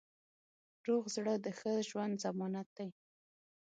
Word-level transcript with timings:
روغ 0.85 1.03
زړه 1.15 1.33
د 1.39 1.47
ښه 1.59 1.73
ژوند 1.89 2.13
ضمانت 2.23 2.67
دی. 2.77 2.89